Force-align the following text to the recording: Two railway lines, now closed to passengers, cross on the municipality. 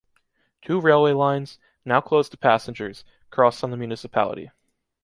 Two 0.63 0.81
railway 0.81 1.11
lines, 1.11 1.59
now 1.85 2.01
closed 2.01 2.31
to 2.31 2.37
passengers, 2.39 3.05
cross 3.29 3.63
on 3.63 3.69
the 3.69 3.77
municipality. 3.77 4.49